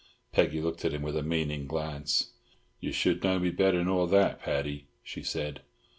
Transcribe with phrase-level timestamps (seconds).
[0.31, 2.31] Peggy looked at him with a meaning glance.
[2.79, 5.61] "Ye should know me better nor that, Paddy," she said.